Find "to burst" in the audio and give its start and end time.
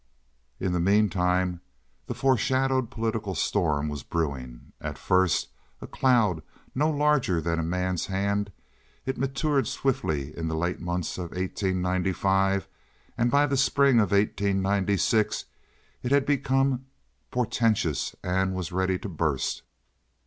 18.97-19.61